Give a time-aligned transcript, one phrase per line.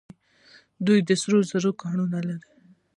[0.85, 2.49] دوی د سرو زرو کانونه لري.